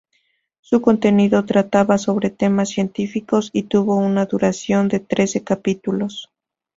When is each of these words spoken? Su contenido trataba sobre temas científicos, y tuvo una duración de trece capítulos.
Su 0.61 0.81
contenido 0.81 1.45
trataba 1.45 1.99
sobre 1.99 2.31
temas 2.31 2.69
científicos, 2.69 3.51
y 3.53 3.61
tuvo 3.61 3.97
una 3.97 4.25
duración 4.25 4.87
de 4.87 4.99
trece 4.99 5.43
capítulos. 5.43 6.31